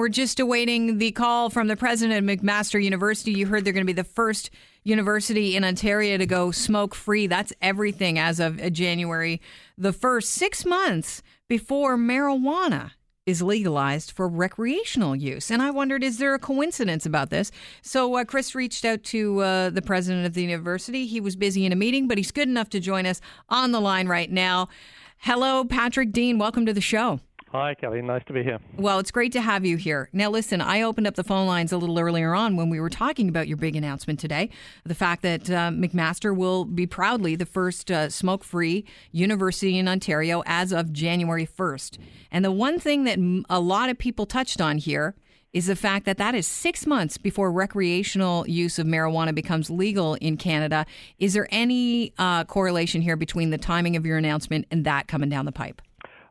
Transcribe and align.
We're 0.00 0.08
just 0.08 0.40
awaiting 0.40 0.96
the 0.96 1.12
call 1.12 1.50
from 1.50 1.68
the 1.68 1.76
president 1.76 2.26
of 2.26 2.38
McMaster 2.38 2.82
University. 2.82 3.32
You 3.32 3.44
heard 3.44 3.66
they're 3.66 3.74
going 3.74 3.84
to 3.84 3.86
be 3.86 3.92
the 3.92 4.02
first 4.02 4.48
university 4.82 5.56
in 5.56 5.62
Ontario 5.62 6.16
to 6.16 6.24
go 6.24 6.52
smoke 6.52 6.94
free. 6.94 7.26
That's 7.26 7.52
everything 7.60 8.18
as 8.18 8.40
of 8.40 8.58
uh, 8.58 8.70
January 8.70 9.42
the 9.76 9.92
1st, 9.92 10.24
six 10.24 10.64
months 10.64 11.20
before 11.48 11.98
marijuana 11.98 12.92
is 13.26 13.42
legalized 13.42 14.12
for 14.12 14.26
recreational 14.26 15.14
use. 15.14 15.50
And 15.50 15.60
I 15.60 15.70
wondered, 15.70 16.02
is 16.02 16.16
there 16.16 16.32
a 16.32 16.38
coincidence 16.38 17.04
about 17.04 17.28
this? 17.28 17.52
So 17.82 18.14
uh, 18.14 18.24
Chris 18.24 18.54
reached 18.54 18.86
out 18.86 19.04
to 19.04 19.40
uh, 19.40 19.68
the 19.68 19.82
president 19.82 20.24
of 20.24 20.32
the 20.32 20.40
university. 20.40 21.06
He 21.06 21.20
was 21.20 21.36
busy 21.36 21.66
in 21.66 21.72
a 21.72 21.76
meeting, 21.76 22.08
but 22.08 22.16
he's 22.16 22.30
good 22.30 22.48
enough 22.48 22.70
to 22.70 22.80
join 22.80 23.04
us 23.04 23.20
on 23.50 23.72
the 23.72 23.80
line 23.82 24.08
right 24.08 24.30
now. 24.30 24.70
Hello, 25.18 25.62
Patrick 25.62 26.12
Deane. 26.12 26.38
Welcome 26.38 26.64
to 26.64 26.72
the 26.72 26.80
show. 26.80 27.20
Hi, 27.52 27.74
Kelly. 27.74 28.00
Nice 28.00 28.22
to 28.28 28.32
be 28.32 28.44
here. 28.44 28.60
Well, 28.76 29.00
it's 29.00 29.10
great 29.10 29.32
to 29.32 29.40
have 29.40 29.66
you 29.66 29.76
here. 29.76 30.08
Now, 30.12 30.30
listen, 30.30 30.60
I 30.60 30.82
opened 30.82 31.08
up 31.08 31.16
the 31.16 31.24
phone 31.24 31.48
lines 31.48 31.72
a 31.72 31.78
little 31.78 31.98
earlier 31.98 32.32
on 32.32 32.54
when 32.54 32.70
we 32.70 32.78
were 32.78 32.88
talking 32.88 33.28
about 33.28 33.48
your 33.48 33.56
big 33.56 33.74
announcement 33.74 34.20
today 34.20 34.50
the 34.84 34.94
fact 34.94 35.22
that 35.22 35.50
uh, 35.50 35.70
McMaster 35.70 36.34
will 36.34 36.64
be 36.64 36.86
proudly 36.86 37.34
the 37.34 37.46
first 37.46 37.90
uh, 37.90 38.08
smoke 38.08 38.44
free 38.44 38.84
university 39.10 39.78
in 39.78 39.88
Ontario 39.88 40.44
as 40.46 40.72
of 40.72 40.92
January 40.92 41.44
1st. 41.44 41.98
And 42.30 42.44
the 42.44 42.52
one 42.52 42.78
thing 42.78 43.02
that 43.04 43.18
a 43.50 43.58
lot 43.58 43.90
of 43.90 43.98
people 43.98 44.26
touched 44.26 44.60
on 44.60 44.78
here 44.78 45.16
is 45.52 45.66
the 45.66 45.74
fact 45.74 46.06
that 46.06 46.18
that 46.18 46.36
is 46.36 46.46
six 46.46 46.86
months 46.86 47.18
before 47.18 47.50
recreational 47.50 48.48
use 48.48 48.78
of 48.78 48.86
marijuana 48.86 49.34
becomes 49.34 49.68
legal 49.68 50.14
in 50.14 50.36
Canada. 50.36 50.86
Is 51.18 51.32
there 51.32 51.48
any 51.50 52.12
uh, 52.16 52.44
correlation 52.44 53.02
here 53.02 53.16
between 53.16 53.50
the 53.50 53.58
timing 53.58 53.96
of 53.96 54.06
your 54.06 54.18
announcement 54.18 54.66
and 54.70 54.84
that 54.84 55.08
coming 55.08 55.28
down 55.28 55.46
the 55.46 55.52
pipe? 55.52 55.82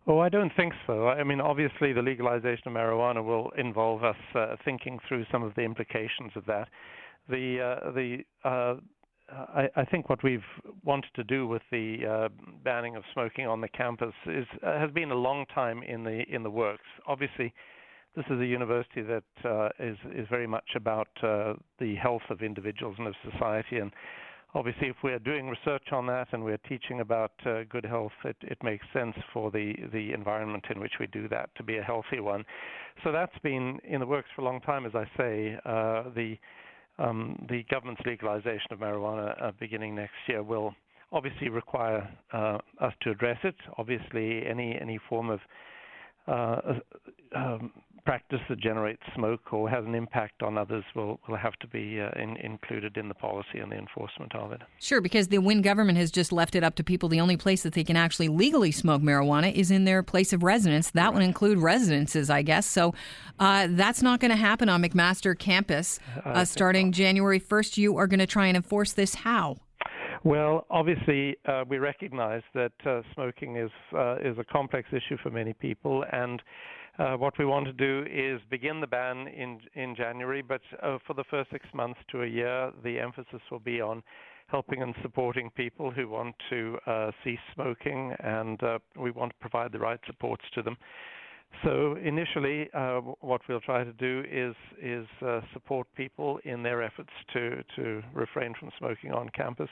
Oh, 0.09 0.17
I 0.17 0.29
don't 0.29 0.51
think 0.57 0.73
so. 0.87 1.07
I 1.07 1.23
mean, 1.23 1.39
obviously, 1.39 1.93
the 1.93 2.01
legalization 2.01 2.63
of 2.65 2.73
marijuana 2.73 3.23
will 3.23 3.51
involve 3.59 4.03
us 4.03 4.15
uh, 4.33 4.55
thinking 4.65 4.97
through 5.07 5.23
some 5.31 5.43
of 5.43 5.53
the 5.53 5.61
implications 5.61 6.31
of 6.35 6.43
that. 6.47 6.67
The 7.29 7.61
uh, 7.61 7.91
the 7.91 8.17
uh, 8.43 8.75
I, 9.31 9.69
I, 9.75 9.85
think 9.85 10.09
what 10.09 10.23
we've 10.23 10.41
wanted 10.83 11.11
to 11.13 11.23
do 11.23 11.47
with 11.47 11.61
the 11.71 11.97
uh, 12.09 12.29
banning 12.63 12.95
of 12.95 13.03
smoking 13.13 13.45
on 13.45 13.61
the 13.61 13.67
campus 13.67 14.15
is 14.25 14.47
uh, 14.65 14.79
has 14.79 14.89
been 14.89 15.11
a 15.11 15.15
long 15.15 15.45
time 15.53 15.83
in 15.83 16.03
the 16.03 16.23
in 16.27 16.41
the 16.41 16.49
works. 16.49 16.87
Obviously, 17.05 17.53
this 18.15 18.25
is 18.31 18.41
a 18.41 18.45
university 18.47 19.03
that 19.03 19.23
uh, 19.45 19.69
is 19.77 19.97
is 20.15 20.25
very 20.27 20.47
much 20.47 20.71
about 20.75 21.09
the 21.21 21.95
health 22.01 22.23
of 22.31 22.41
individuals 22.41 22.95
and 22.97 23.07
of 23.07 23.13
society 23.31 23.77
and 23.77 23.91
obviously, 24.55 24.87
if 24.87 24.95
we're 25.03 25.19
doing 25.19 25.47
research 25.47 25.91
on 25.91 26.05
that 26.07 26.27
and 26.31 26.43
we're 26.43 26.57
teaching 26.69 27.01
about 27.01 27.31
uh, 27.45 27.61
good 27.69 27.85
health, 27.85 28.11
it, 28.25 28.35
it 28.41 28.57
makes 28.63 28.85
sense 28.93 29.15
for 29.33 29.51
the, 29.51 29.73
the 29.93 30.13
environment 30.13 30.65
in 30.73 30.79
which 30.79 30.93
we 30.99 31.07
do 31.07 31.27
that 31.29 31.49
to 31.55 31.63
be 31.63 31.77
a 31.77 31.83
healthy 31.83 32.19
one. 32.19 32.43
So 33.03 33.11
that's 33.11 33.37
been 33.43 33.79
in 33.87 33.99
the 33.99 34.05
works 34.05 34.29
for 34.35 34.41
a 34.41 34.45
long 34.45 34.61
time, 34.61 34.85
as 34.85 34.93
I 34.95 35.05
say. 35.17 35.57
Uh, 35.65 36.03
the 36.15 36.37
um, 36.97 37.45
the 37.49 37.63
government's 37.71 38.01
legalization 38.05 38.71
of 38.71 38.79
marijuana 38.79 39.41
uh, 39.41 39.51
beginning 39.57 39.95
next 39.95 40.15
year 40.27 40.43
will 40.43 40.75
obviously 41.13 41.47
require 41.47 42.09
uh, 42.33 42.57
us 42.81 42.93
to 43.03 43.11
address 43.11 43.37
it. 43.43 43.55
Obviously, 43.77 44.45
any 44.45 44.77
any 44.79 44.99
form 45.07 45.29
of 45.29 45.39
uh, 46.27 46.79
um, 47.35 47.68
practice 48.29 48.45
that 48.49 48.59
generates 48.59 49.01
smoke 49.15 49.53
or 49.53 49.69
has 49.69 49.85
an 49.85 49.95
impact 49.95 50.43
on 50.43 50.57
others 50.57 50.83
will, 50.95 51.19
will 51.27 51.37
have 51.37 51.53
to 51.59 51.67
be 51.67 51.99
uh, 51.99 52.09
in, 52.21 52.37
included 52.37 52.97
in 52.97 53.07
the 53.07 53.13
policy 53.13 53.59
and 53.59 53.71
the 53.71 53.75
enforcement 53.75 54.33
of 54.35 54.51
it. 54.51 54.61
Sure, 54.79 55.01
because 55.01 55.29
the 55.29 55.39
Wynne 55.39 55.61
government 55.61 55.97
has 55.97 56.11
just 56.11 56.31
left 56.31 56.55
it 56.55 56.63
up 56.63 56.75
to 56.75 56.83
people. 56.83 57.09
The 57.09 57.19
only 57.19 57.37
place 57.37 57.63
that 57.63 57.73
they 57.73 57.83
can 57.83 57.95
actually 57.95 58.27
legally 58.27 58.71
smoke 58.71 59.01
marijuana 59.01 59.53
is 59.53 59.71
in 59.71 59.85
their 59.85 60.03
place 60.03 60.33
of 60.33 60.43
residence. 60.43 60.91
That 60.91 61.05
right. 61.05 61.13
would 61.15 61.23
include 61.23 61.59
residences, 61.59 62.29
I 62.29 62.41
guess. 62.41 62.65
So 62.65 62.93
uh, 63.39 63.67
that's 63.71 64.01
not 64.01 64.19
going 64.19 64.31
to 64.31 64.37
happen 64.37 64.69
on 64.69 64.83
McMaster 64.83 65.37
campus 65.37 65.99
uh, 66.25 66.45
starting 66.45 66.91
January 66.91 67.39
1st. 67.39 67.77
You 67.77 67.97
are 67.97 68.07
going 68.07 68.19
to 68.19 68.27
try 68.27 68.47
and 68.47 68.55
enforce 68.55 68.93
this 68.93 69.15
how? 69.15 69.57
Well, 70.25 70.65
obviously, 70.69 71.37
uh, 71.45 71.63
we 71.69 71.77
recognize 71.77 72.41
that 72.53 72.73
uh, 72.85 73.01
smoking 73.13 73.55
is 73.55 73.71
uh, 73.93 74.17
is 74.17 74.37
a 74.37 74.43
complex 74.43 74.89
issue 74.91 75.15
for 75.23 75.29
many 75.29 75.53
people, 75.53 76.03
and 76.11 76.41
uh, 76.97 77.13
what 77.15 77.39
we 77.39 77.45
want 77.45 77.65
to 77.67 77.73
do 77.73 78.05
is 78.11 78.41
begin 78.49 78.81
the 78.81 78.87
ban 78.87 79.29
in 79.29 79.61
in 79.75 79.95
January, 79.95 80.41
but 80.41 80.61
uh, 80.83 80.97
for 81.07 81.13
the 81.13 81.23
first 81.31 81.49
six 81.51 81.65
months 81.73 81.99
to 82.11 82.23
a 82.23 82.27
year, 82.27 82.71
the 82.83 82.99
emphasis 82.99 83.39
will 83.49 83.59
be 83.59 83.79
on 83.79 84.03
helping 84.47 84.81
and 84.81 84.93
supporting 85.01 85.49
people 85.51 85.89
who 85.89 86.09
want 86.09 86.35
to 86.49 86.77
uh, 86.85 87.11
cease 87.23 87.39
smoking, 87.53 88.13
and 88.19 88.59
we 88.97 89.11
want 89.11 89.31
to 89.31 89.37
provide 89.39 89.71
the 89.71 89.79
right 89.79 89.99
supports 90.05 90.43
to 90.53 90.61
them. 90.61 90.75
So 91.63 91.97
initially, 92.01 92.69
uh, 92.73 93.01
what 93.19 93.41
we'll 93.49 93.59
try 93.59 93.83
to 93.83 93.91
do 93.93 94.23
is 94.31 94.55
is 94.81 95.05
uh, 95.21 95.41
support 95.51 95.87
people 95.95 96.39
in 96.45 96.63
their 96.63 96.81
efforts 96.81 97.09
to 97.33 97.63
to 97.75 98.01
refrain 98.13 98.53
from 98.57 98.69
smoking 98.77 99.11
on 99.11 99.29
campus, 99.29 99.67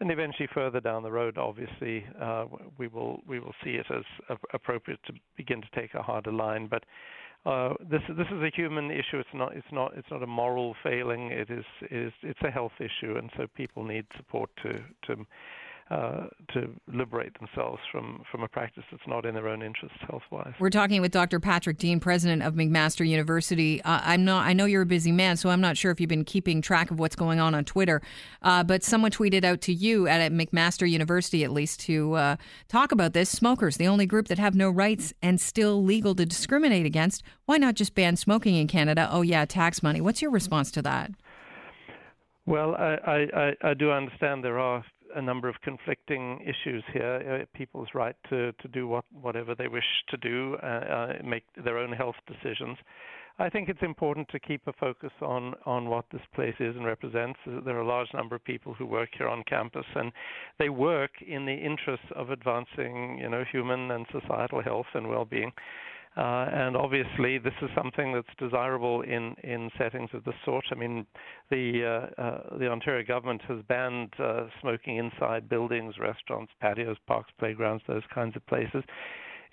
and 0.00 0.10
eventually 0.10 0.48
further 0.52 0.80
down 0.80 1.02
the 1.02 1.10
road, 1.10 1.38
obviously, 1.38 2.04
uh, 2.20 2.44
we 2.76 2.88
will 2.88 3.20
we 3.26 3.40
will 3.40 3.54
see 3.64 3.70
it 3.70 3.86
as 3.90 4.04
appropriate 4.52 5.00
to 5.06 5.14
begin 5.36 5.62
to 5.62 5.68
take 5.74 5.94
a 5.94 6.02
harder 6.02 6.32
line. 6.32 6.66
But 6.66 6.84
uh, 7.46 7.72
this 7.90 8.02
this 8.08 8.26
is 8.26 8.42
a 8.42 8.50
human 8.54 8.90
issue. 8.90 9.18
It's 9.18 9.28
not 9.32 9.56
it's 9.56 9.72
not 9.72 9.96
it's 9.96 10.10
not 10.10 10.22
a 10.22 10.26
moral 10.26 10.74
failing. 10.82 11.30
It 11.30 11.48
is 11.48 11.64
is 11.90 12.12
it's 12.22 12.42
a 12.42 12.50
health 12.50 12.78
issue, 12.80 13.16
and 13.16 13.30
so 13.36 13.46
people 13.56 13.82
need 13.82 14.04
support 14.18 14.50
to 14.62 14.72
to 15.06 15.24
uh, 15.90 16.26
to 16.54 16.72
liberate 16.92 17.36
themselves 17.40 17.80
from, 17.90 18.22
from 18.30 18.44
a 18.44 18.48
practice 18.48 18.84
that's 18.92 19.02
not 19.08 19.26
in 19.26 19.34
their 19.34 19.48
own 19.48 19.60
interests 19.60 19.98
health 20.08 20.22
wise. 20.30 20.52
We're 20.60 20.70
talking 20.70 21.00
with 21.00 21.10
Dr. 21.10 21.40
Patrick 21.40 21.78
Deane, 21.78 21.98
president 21.98 22.42
of 22.42 22.54
McMaster 22.54 23.06
University. 23.06 23.82
Uh, 23.82 24.00
I'm 24.04 24.24
not. 24.24 24.46
I 24.46 24.52
know 24.52 24.66
you're 24.66 24.82
a 24.82 24.86
busy 24.86 25.10
man, 25.10 25.36
so 25.36 25.50
I'm 25.50 25.60
not 25.60 25.76
sure 25.76 25.90
if 25.90 26.00
you've 26.00 26.08
been 26.08 26.24
keeping 26.24 26.62
track 26.62 26.92
of 26.92 27.00
what's 27.00 27.16
going 27.16 27.40
on 27.40 27.56
on 27.56 27.64
Twitter. 27.64 28.00
Uh, 28.42 28.62
but 28.62 28.84
someone 28.84 29.10
tweeted 29.10 29.42
out 29.42 29.60
to 29.62 29.74
you 29.74 30.06
at, 30.06 30.20
at 30.20 30.32
McMaster 30.32 30.88
University, 30.88 31.42
at 31.42 31.50
least, 31.50 31.80
to 31.80 32.14
uh, 32.14 32.36
talk 32.68 32.92
about 32.92 33.12
this. 33.12 33.28
Smokers, 33.28 33.76
the 33.76 33.88
only 33.88 34.06
group 34.06 34.28
that 34.28 34.38
have 34.38 34.54
no 34.54 34.70
rights 34.70 35.12
and 35.22 35.40
still 35.40 35.82
legal 35.82 36.14
to 36.14 36.24
discriminate 36.24 36.86
against. 36.86 37.24
Why 37.46 37.56
not 37.56 37.74
just 37.74 37.96
ban 37.96 38.14
smoking 38.14 38.54
in 38.54 38.68
Canada? 38.68 39.08
Oh 39.10 39.22
yeah, 39.22 39.44
tax 39.44 39.82
money. 39.82 40.00
What's 40.00 40.22
your 40.22 40.30
response 40.30 40.70
to 40.72 40.82
that? 40.82 41.10
Well, 42.46 42.74
I, 42.76 43.26
I, 43.64 43.70
I 43.70 43.74
do 43.74 43.90
understand 43.90 44.42
there 44.42 44.58
are 44.58 44.84
a 45.14 45.22
number 45.22 45.48
of 45.48 45.56
conflicting 45.62 46.40
issues 46.42 46.84
here. 46.92 47.42
Uh, 47.42 47.58
people's 47.58 47.88
right 47.94 48.16
to, 48.28 48.52
to 48.52 48.68
do 48.68 48.86
what, 48.88 49.04
whatever 49.12 49.54
they 49.54 49.68
wish 49.68 49.84
to 50.08 50.16
do, 50.16 50.56
uh, 50.62 50.66
uh, 50.66 51.12
make 51.24 51.44
their 51.64 51.78
own 51.78 51.92
health 51.92 52.16
decisions. 52.26 52.76
I 53.38 53.48
think 53.48 53.70
it's 53.70 53.82
important 53.82 54.28
to 54.30 54.38
keep 54.38 54.66
a 54.66 54.72
focus 54.74 55.12
on, 55.22 55.54
on 55.64 55.88
what 55.88 56.04
this 56.12 56.20
place 56.34 56.54
is 56.60 56.76
and 56.76 56.84
represents. 56.84 57.38
There 57.46 57.76
are 57.76 57.80
a 57.80 57.86
large 57.86 58.12
number 58.12 58.36
of 58.36 58.44
people 58.44 58.74
who 58.74 58.84
work 58.84 59.08
here 59.16 59.28
on 59.28 59.42
campus, 59.44 59.86
and 59.94 60.12
they 60.58 60.68
work 60.68 61.12
in 61.26 61.46
the 61.46 61.54
interests 61.54 62.06
of 62.14 62.28
advancing, 62.30 63.18
you 63.18 63.30
know, 63.30 63.44
human 63.50 63.92
and 63.92 64.04
societal 64.12 64.62
health 64.62 64.86
and 64.92 65.08
well-being. 65.08 65.52
Uh, 66.20 66.46
and 66.52 66.76
obviously, 66.76 67.38
this 67.38 67.54
is 67.62 67.70
something 67.74 68.12
that's 68.12 68.28
desirable 68.38 69.00
in, 69.00 69.34
in 69.42 69.70
settings 69.78 70.10
of 70.12 70.22
this 70.24 70.34
sort. 70.44 70.64
I 70.70 70.74
mean, 70.74 71.06
the 71.50 72.08
uh, 72.18 72.20
uh, 72.20 72.58
the 72.58 72.68
Ontario 72.68 73.02
government 73.06 73.40
has 73.48 73.62
banned 73.68 74.12
smoking 74.60 74.98
inside 74.98 75.48
buildings, 75.48 75.94
restaurants, 75.98 76.52
patios, 76.60 76.98
parks, 77.06 77.30
playgrounds, 77.38 77.82
those 77.88 78.02
kinds 78.14 78.36
of 78.36 78.46
places, 78.48 78.84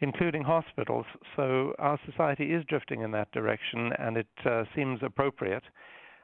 including 0.02 0.44
hospitals. 0.44 1.06
So 1.38 1.74
our 1.80 1.98
society 2.06 2.52
is 2.54 2.66
drifting 2.68 3.02
in 3.02 3.12
that 3.12 3.32
direction, 3.32 3.92
and 3.98 4.18
it 4.18 4.28
uh, 4.46 4.66
seems 4.76 5.00
appropriate. 5.02 5.64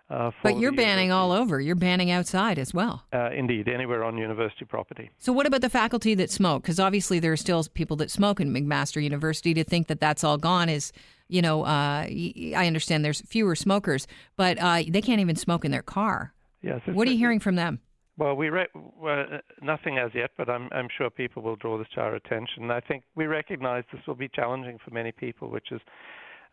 Uh, 0.10 0.32
but 0.44 0.60
you're 0.60 0.74
banning 0.74 1.12
all 1.12 1.32
over. 1.32 1.60
You're 1.60 1.76
banning 1.76 2.12
outside 2.12 2.60
as 2.60 2.74
well. 2.74 3.04
Uh, 3.14 3.32
indeed, 3.32 3.68
anywhere 3.68 4.04
on 4.04 4.18
university 4.18 4.66
property. 4.66 5.10
So, 5.18 5.32
what 5.32 5.48
about 5.48 5.62
the 5.62 5.70
faculty 5.70 6.14
that 6.16 6.30
smoke? 6.30 6.64
Because 6.64 6.80
obviously, 6.80 7.20
there 7.20 7.32
are 7.32 7.38
still 7.38 7.64
people 7.74 7.98
that 7.98 8.12
smoke 8.12 8.40
in 8.40 8.54
McMaster 8.54 9.02
University. 9.02 9.54
To 9.54 9.64
think 9.64 9.88
that 9.88 10.00
that's 10.00 10.24
all 10.24 10.38
gone 10.38 10.70
is, 10.70 10.92
you 11.30 11.42
know, 11.42 11.64
uh, 11.64 12.06
I 12.06 12.68
understand 12.68 13.04
there's 13.04 13.22
fewer 13.22 13.56
smokers, 13.56 14.06
but 14.36 14.58
uh, 14.60 14.84
they 14.88 15.02
can't 15.02 15.22
even 15.22 15.36
smoke 15.36 15.66
in 15.66 15.72
their 15.72 15.82
car. 15.82 16.34
Yes. 16.62 16.82
What 16.86 17.08
are 17.08 17.12
you 17.12 17.18
hearing 17.18 17.40
from 17.40 17.56
them? 17.56 17.80
Well, 18.18 18.36
we 18.36 18.50
re- 18.50 18.68
well, 18.74 19.26
nothing 19.62 19.98
as 19.98 20.12
yet, 20.14 20.32
but 20.38 20.50
I'm, 20.50 20.70
I'm 20.72 20.88
sure 20.96 21.10
people 21.10 21.42
will 21.42 21.56
draw 21.56 21.78
this 21.78 21.88
to 21.96 22.02
our 22.02 22.16
attention. 22.16 22.70
I 22.70 22.80
think 22.80 23.04
we 23.16 23.26
recognize 23.26 23.84
this 23.92 24.02
will 24.06 24.16
be 24.16 24.30
challenging 24.30 24.78
for 24.84 24.92
many 24.92 25.12
people, 25.12 25.50
which 25.50 25.72
is 25.72 25.82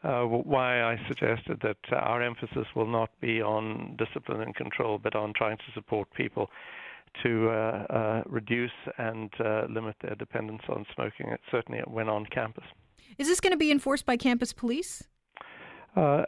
uh, 0.03 0.23
why 0.23 0.83
I 0.83 0.99
suggested 1.09 1.61
that 1.63 1.77
uh, 1.93 1.97
our 1.97 2.23
emphasis 2.23 2.67
will 2.75 2.87
not 2.87 3.11
be 3.21 3.43
on 3.43 3.97
discipline 3.99 4.41
and 4.41 4.55
control, 4.55 4.99
but 4.99 5.15
on 5.15 5.33
trying 5.35 5.59
to 5.59 5.65
support 5.75 6.09
people 6.15 6.51
to 7.25 7.51
uh, 7.51 7.53
uh 7.53 8.23
reduce 8.27 8.71
and 8.99 9.33
uh, 9.41 9.65
limit 9.69 9.97
their 10.01 10.15
dependence 10.15 10.63
on 10.69 10.87
smoking, 10.95 11.35
certainly 11.51 11.81
when 11.87 12.09
on 12.09 12.25
campus. 12.27 12.65
Is 13.19 13.27
this 13.27 13.41
going 13.41 13.51
to 13.51 13.57
be 13.57 13.73
enforced 13.73 14.07
by 14.07 14.17
campus 14.17 14.53
police? 14.53 15.03
Uh, 15.97 16.23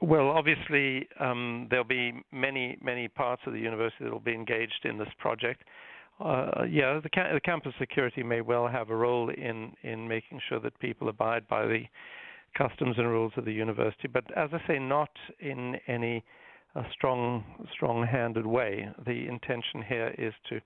well, 0.00 0.28
obviously, 0.28 1.08
um, 1.18 1.66
there'll 1.70 1.84
be 1.84 2.12
many, 2.30 2.78
many 2.80 3.08
parts 3.08 3.42
of 3.46 3.52
the 3.52 3.58
university 3.58 4.04
that 4.04 4.12
will 4.12 4.20
be 4.20 4.32
engaged 4.32 4.84
in 4.84 4.96
this 4.96 5.08
project. 5.18 5.64
Uh, 6.20 6.64
yeah, 6.68 7.00
the, 7.02 7.10
ca- 7.10 7.32
the, 7.34 7.40
campus 7.40 7.72
security 7.78 8.22
may 8.22 8.40
well 8.40 8.66
have 8.66 8.90
a 8.90 8.96
role 8.96 9.30
in 9.30 9.72
in 9.82 10.08
making 10.08 10.40
sure 10.48 10.58
that 10.58 10.76
people 10.80 11.08
abide 11.08 11.46
by 11.46 11.64
the 11.64 11.82
customs 12.56 12.96
and 12.98 13.08
rules 13.08 13.32
of 13.36 13.44
the 13.44 13.52
university. 13.52 14.08
But 14.08 14.24
as 14.36 14.50
I 14.52 14.60
say, 14.66 14.78
not 14.78 15.10
in 15.40 15.76
any 15.86 16.24
uh, 16.74 16.82
strong, 16.92 17.44
strong-handed 17.72 18.46
way. 18.46 18.88
The 19.06 19.26
intention 19.26 19.82
here 19.86 20.14
is 20.18 20.34
to 20.50 20.60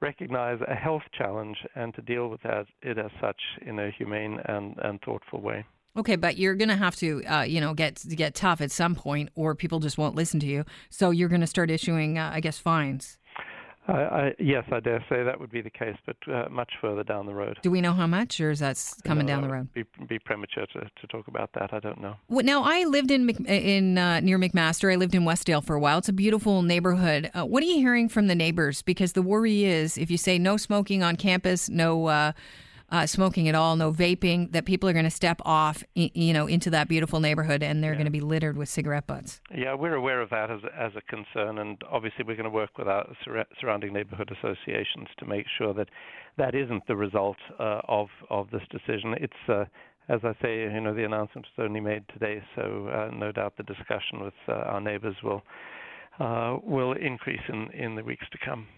recognize 0.00 0.58
a 0.68 0.74
health 0.74 1.02
challenge 1.16 1.56
and 1.74 1.94
to 1.94 2.02
deal 2.02 2.28
with 2.28 2.42
that, 2.42 2.66
it 2.82 2.98
as 2.98 3.10
such 3.20 3.40
in 3.64 3.78
a 3.78 3.90
humane 3.90 4.38
and, 4.46 4.76
and 4.82 5.00
thoughtful 5.02 5.40
way. 5.40 5.64
Okay, 5.96 6.16
but 6.16 6.36
you're 6.36 6.54
going 6.54 6.68
to 6.68 6.76
have 6.76 6.94
to, 6.96 7.24
uh, 7.24 7.42
you 7.42 7.58
know, 7.58 7.72
get 7.72 8.04
get 8.10 8.34
tough 8.34 8.60
at 8.60 8.70
some 8.70 8.94
point, 8.94 9.30
or 9.34 9.54
people 9.54 9.80
just 9.80 9.96
won't 9.96 10.14
listen 10.14 10.38
to 10.40 10.46
you. 10.46 10.64
So 10.90 11.10
you're 11.10 11.30
going 11.30 11.40
to 11.40 11.46
start 11.46 11.70
issuing, 11.70 12.18
uh, 12.18 12.30
I 12.34 12.40
guess, 12.40 12.58
fines. 12.58 13.16
I, 13.88 13.92
I, 13.92 14.34
yes, 14.38 14.64
I 14.72 14.80
dare 14.80 15.04
say 15.08 15.22
that 15.22 15.38
would 15.38 15.50
be 15.50 15.60
the 15.60 15.70
case, 15.70 15.96
but 16.06 16.16
uh, 16.32 16.48
much 16.48 16.72
further 16.80 17.04
down 17.04 17.26
the 17.26 17.34
road. 17.34 17.58
Do 17.62 17.70
we 17.70 17.80
know 17.80 17.92
how 17.92 18.06
much, 18.06 18.40
or 18.40 18.50
is 18.50 18.58
that 18.58 18.82
coming 19.04 19.26
no, 19.26 19.34
down 19.34 19.42
the 19.42 19.48
road? 19.48 19.72
Be, 19.74 19.84
be 20.08 20.18
premature 20.18 20.66
to, 20.72 20.80
to 20.80 21.06
talk 21.06 21.28
about 21.28 21.50
that. 21.54 21.72
I 21.72 21.78
don't 21.78 22.00
know. 22.00 22.16
Well, 22.28 22.44
now, 22.44 22.62
I 22.64 22.84
lived 22.84 23.10
in 23.10 23.28
in 23.46 23.98
uh, 23.98 24.20
near 24.20 24.38
McMaster. 24.38 24.92
I 24.92 24.96
lived 24.96 25.14
in 25.14 25.22
Westdale 25.22 25.64
for 25.64 25.76
a 25.76 25.80
while. 25.80 25.98
It's 25.98 26.08
a 26.08 26.12
beautiful 26.12 26.62
neighborhood. 26.62 27.30
Uh, 27.32 27.44
what 27.44 27.62
are 27.62 27.66
you 27.66 27.76
hearing 27.76 28.08
from 28.08 28.26
the 28.26 28.34
neighbors? 28.34 28.82
Because 28.82 29.12
the 29.12 29.22
worry 29.22 29.64
is, 29.64 29.96
if 29.96 30.10
you 30.10 30.18
say 30.18 30.38
no 30.38 30.56
smoking 30.56 31.02
on 31.02 31.16
campus, 31.16 31.68
no 31.68 32.32
uh, 32.90 33.06
smoking 33.06 33.48
at 33.48 33.54
all, 33.54 33.76
no 33.76 33.92
vaping, 33.92 34.52
that 34.52 34.64
people 34.64 34.88
are 34.88 34.92
going 34.92 35.04
to 35.04 35.10
step 35.10 35.40
off, 35.44 35.82
you 35.94 36.32
know, 36.32 36.46
into 36.46 36.70
that 36.70 36.88
beautiful 36.88 37.20
neighborhood 37.20 37.62
and 37.62 37.82
they're 37.82 37.92
yeah. 37.92 37.96
going 37.96 38.06
to 38.06 38.10
be 38.10 38.20
littered 38.20 38.56
with 38.56 38.68
cigarette 38.68 39.06
butts. 39.06 39.40
Yeah, 39.54 39.74
we're 39.74 39.94
aware 39.94 40.20
of 40.20 40.30
that 40.30 40.50
as 40.50 40.60
as 40.78 40.92
a 40.96 41.00
concern, 41.02 41.58
and 41.58 41.80
obviously 41.90 42.24
we're 42.24 42.36
going 42.36 42.44
to 42.44 42.50
work 42.50 42.78
with 42.78 42.88
our 42.88 43.06
sur- 43.24 43.46
surrounding 43.60 43.92
neighborhood 43.92 44.30
associations 44.30 45.08
to 45.18 45.26
make 45.26 45.46
sure 45.58 45.74
that 45.74 45.88
that 46.36 46.54
isn't 46.54 46.86
the 46.86 46.96
result 46.96 47.38
uh, 47.58 47.80
of 47.88 48.08
of 48.30 48.50
this 48.50 48.62
decision. 48.70 49.14
It's 49.18 49.48
uh, 49.48 49.64
as 50.08 50.20
I 50.22 50.34
say, 50.40 50.62
you 50.62 50.80
know, 50.80 50.94
the 50.94 51.04
announcement 51.04 51.46
was 51.56 51.64
only 51.64 51.80
made 51.80 52.04
today, 52.12 52.40
so 52.54 52.88
uh, 52.88 53.10
no 53.12 53.32
doubt 53.32 53.54
the 53.56 53.64
discussion 53.64 54.22
with 54.22 54.34
uh, 54.48 54.52
our 54.52 54.80
neighbors 54.80 55.16
will 55.24 55.42
uh, 56.20 56.58
will 56.62 56.92
increase 56.92 57.42
in 57.48 57.68
in 57.72 57.96
the 57.96 58.04
weeks 58.04 58.26
to 58.30 58.38
come 58.44 58.68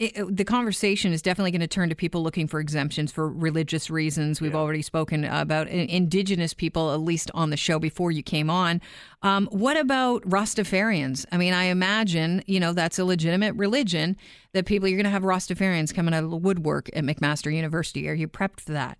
it, 0.00 0.36
the 0.36 0.44
conversation 0.44 1.12
is 1.12 1.20
definitely 1.20 1.50
going 1.50 1.60
to 1.60 1.68
turn 1.68 1.90
to 1.90 1.94
people 1.94 2.22
looking 2.22 2.46
for 2.46 2.58
exemptions 2.58 3.12
for 3.12 3.28
religious 3.28 3.90
reasons. 3.90 4.40
We've 4.40 4.52
yeah. 4.52 4.58
already 4.58 4.80
spoken 4.80 5.26
about 5.26 5.68
indigenous 5.68 6.54
people, 6.54 6.92
at 6.92 7.00
least 7.00 7.30
on 7.34 7.50
the 7.50 7.56
show 7.58 7.78
before 7.78 8.10
you 8.10 8.22
came 8.22 8.48
on. 8.48 8.80
Um, 9.22 9.46
what 9.52 9.76
about 9.76 10.22
Rastafarians? 10.22 11.26
I 11.30 11.36
mean, 11.36 11.52
I 11.52 11.64
imagine 11.64 12.42
you 12.46 12.58
know 12.58 12.72
that's 12.72 12.98
a 12.98 13.04
legitimate 13.04 13.54
religion. 13.56 14.16
That 14.52 14.64
people 14.64 14.88
you're 14.88 14.96
going 14.96 15.04
to 15.04 15.10
have 15.10 15.22
Rastafarians 15.22 15.94
coming 15.94 16.14
out 16.14 16.24
of 16.24 16.30
the 16.30 16.36
woodwork 16.36 16.88
at 16.94 17.04
McMaster 17.04 17.54
University. 17.54 18.08
Are 18.08 18.14
you 18.14 18.26
prepped 18.26 18.60
for 18.60 18.72
that? 18.72 18.98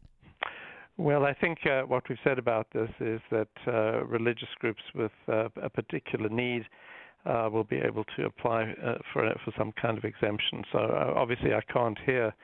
Well, 0.98 1.24
I 1.24 1.32
think 1.32 1.60
uh, 1.64 1.82
what 1.82 2.06
we've 2.10 2.18
said 2.22 2.38
about 2.38 2.66
this 2.74 2.90
is 3.00 3.22
that 3.30 3.48
uh, 3.66 4.04
religious 4.04 4.50
groups 4.58 4.82
with 4.94 5.12
uh, 5.28 5.48
a 5.62 5.70
particular 5.70 6.28
need 6.28 6.66
uh, 7.26 7.48
will 7.52 7.64
be 7.64 7.78
able 7.78 8.04
to 8.16 8.24
apply 8.24 8.74
uh, 8.84 8.94
for 9.12 9.32
for 9.44 9.52
some 9.58 9.72
kind 9.80 9.98
of 9.98 10.04
exemption. 10.04 10.62
So 10.72 10.78
uh, 10.78 11.12
obviously, 11.16 11.54
I 11.54 11.60
can't 11.72 11.98
here 12.06 12.34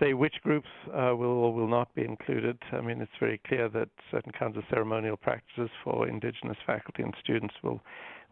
say 0.00 0.14
which 0.14 0.34
groups 0.42 0.68
uh, 0.88 1.14
will 1.16 1.38
or 1.44 1.52
will 1.52 1.68
not 1.68 1.94
be 1.94 2.04
included. 2.04 2.58
I 2.72 2.80
mean, 2.80 3.00
it's 3.00 3.12
very 3.18 3.40
clear 3.46 3.68
that 3.70 3.88
certain 4.10 4.32
kinds 4.32 4.56
of 4.56 4.64
ceremonial 4.70 5.16
practices 5.16 5.70
for 5.84 6.08
indigenous 6.08 6.56
faculty 6.66 7.02
and 7.02 7.14
students 7.22 7.54
will 7.62 7.80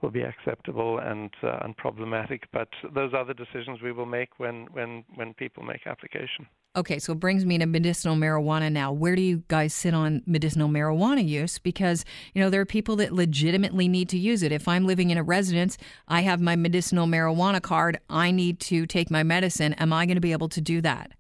will 0.02 0.10
be 0.10 0.20
acceptable 0.20 0.98
and 0.98 1.30
uh, 1.42 1.66
unproblematic. 1.66 2.40
But 2.52 2.68
those 2.94 3.14
are 3.14 3.24
the 3.24 3.32
decisions 3.32 3.80
we 3.82 3.92
will 3.92 4.06
make 4.06 4.38
when 4.38 4.66
when 4.72 5.04
when 5.14 5.34
people 5.34 5.62
make 5.62 5.86
application. 5.86 6.46
Okay, 6.76 6.98
so 6.98 7.12
it 7.12 7.20
brings 7.20 7.46
me 7.46 7.56
to 7.56 7.64
medicinal 7.64 8.16
marijuana 8.16 8.70
now. 8.70 8.92
Where 8.92 9.16
do 9.16 9.22
you 9.22 9.42
guys 9.48 9.72
sit 9.72 9.94
on 9.94 10.22
medicinal 10.26 10.68
marijuana 10.68 11.26
use? 11.26 11.58
Because, 11.58 12.04
you 12.34 12.42
know, 12.42 12.50
there 12.50 12.60
are 12.60 12.66
people 12.66 12.96
that 12.96 13.12
legitimately 13.12 13.88
need 13.88 14.10
to 14.10 14.18
use 14.18 14.42
it. 14.42 14.52
If 14.52 14.68
I'm 14.68 14.84
living 14.84 15.08
in 15.08 15.16
a 15.16 15.22
residence, 15.22 15.78
I 16.06 16.20
have 16.20 16.38
my 16.38 16.54
medicinal 16.54 17.06
marijuana 17.06 17.62
card, 17.62 17.98
I 18.10 18.30
need 18.30 18.60
to 18.60 18.84
take 18.84 19.10
my 19.10 19.22
medicine. 19.22 19.72
Am 19.74 19.90
I 19.90 20.04
going 20.04 20.16
to 20.16 20.20
be 20.20 20.32
able 20.32 20.50
to 20.50 20.60
do 20.60 20.82
that? 20.82 21.15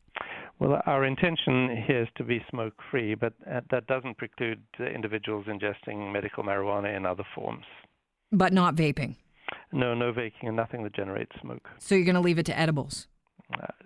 Well, 0.58 0.80
our 0.86 1.04
intention 1.04 1.84
here 1.86 2.02
is 2.02 2.08
to 2.16 2.24
be 2.24 2.42
smoke 2.50 2.74
free, 2.90 3.14
but 3.14 3.34
uh, 3.50 3.60
that 3.70 3.86
doesn't 3.86 4.16
preclude 4.16 4.62
individuals 4.78 5.46
ingesting 5.46 6.12
medical 6.12 6.42
marijuana 6.42 6.96
in 6.96 7.04
other 7.04 7.24
forms. 7.34 7.64
But 8.32 8.52
not 8.52 8.74
vaping? 8.74 9.16
No, 9.72 9.94
no 9.94 10.12
vaping 10.12 10.44
and 10.44 10.56
nothing 10.56 10.82
that 10.84 10.94
generates 10.94 11.32
smoke. 11.40 11.68
So 11.78 11.94
you're 11.94 12.04
going 12.04 12.14
to 12.14 12.20
leave 12.20 12.38
it 12.38 12.46
to 12.46 12.58
edibles? 12.58 13.06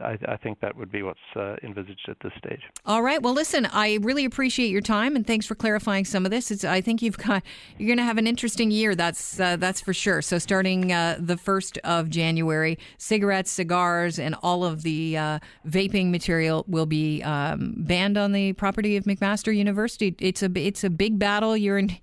I, 0.00 0.16
I, 0.26 0.36
think 0.38 0.60
that 0.60 0.74
would 0.74 0.90
be 0.90 1.02
what's 1.02 1.18
uh, 1.36 1.56
envisaged 1.62 2.08
at 2.08 2.16
this 2.22 2.32
stage. 2.38 2.60
All 2.86 3.02
right. 3.02 3.20
Well, 3.20 3.34
listen, 3.34 3.66
I 3.66 3.98
really 4.00 4.24
appreciate 4.24 4.70
your 4.70 4.80
time 4.80 5.14
and 5.14 5.26
thanks 5.26 5.44
for 5.44 5.54
clarifying 5.54 6.06
some 6.06 6.24
of 6.24 6.30
this. 6.30 6.50
It's, 6.50 6.64
I 6.64 6.80
think 6.80 7.02
you've 7.02 7.18
got 7.18 7.42
you're 7.76 7.86
going 7.86 7.98
to 7.98 8.04
have 8.04 8.16
an 8.16 8.26
interesting 8.26 8.70
year. 8.70 8.94
That's 8.94 9.38
uh, 9.38 9.56
that's 9.56 9.80
for 9.82 9.92
sure. 9.92 10.22
So 10.22 10.38
starting 10.38 10.92
uh, 10.92 11.18
the 11.20 11.36
first 11.36 11.76
of 11.78 12.08
January, 12.08 12.78
cigarettes, 12.96 13.50
cigars, 13.50 14.18
and 14.18 14.34
all 14.42 14.64
of 14.64 14.82
the 14.82 15.18
uh, 15.18 15.38
vaping 15.68 16.10
material 16.10 16.64
will 16.66 16.86
be 16.86 17.22
um, 17.22 17.74
banned 17.76 18.16
on 18.16 18.32
the 18.32 18.54
property 18.54 18.96
of 18.96 19.04
McMaster 19.04 19.54
University. 19.54 20.14
It's 20.20 20.42
a 20.42 20.50
it's 20.54 20.84
a 20.84 20.90
big 20.90 21.18
battle. 21.18 21.56
You're 21.56 21.78
in. 21.78 21.96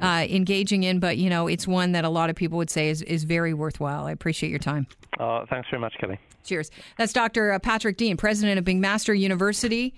Uh, 0.00 0.24
engaging 0.30 0.84
in, 0.84 1.00
but 1.00 1.16
you 1.16 1.28
know 1.28 1.48
it's 1.48 1.66
one 1.66 1.90
that 1.90 2.04
a 2.04 2.08
lot 2.08 2.30
of 2.30 2.36
people 2.36 2.56
would 2.56 2.70
say 2.70 2.88
is, 2.88 3.02
is 3.02 3.24
very 3.24 3.52
worthwhile. 3.52 4.06
I 4.06 4.12
appreciate 4.12 4.50
your 4.50 4.60
time. 4.60 4.86
Uh, 5.18 5.44
thanks 5.50 5.68
very 5.70 5.80
much, 5.80 5.94
Kelly. 5.98 6.20
Cheers. 6.48 6.70
That's 6.96 7.12
Dr. 7.12 7.52
Uh, 7.52 7.58
Patrick 7.58 7.98
Deane, 7.98 8.16
president 8.16 8.58
of 8.58 8.64
McMaster 8.64 9.18
University 9.18 9.94